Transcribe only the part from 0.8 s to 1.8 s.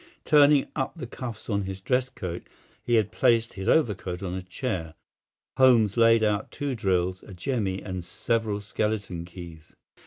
the cuffs of his